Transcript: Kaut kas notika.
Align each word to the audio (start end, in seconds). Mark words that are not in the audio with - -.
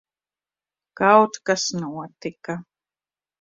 Kaut 0.97 1.33
kas 1.45 1.63
notika. 1.79 2.53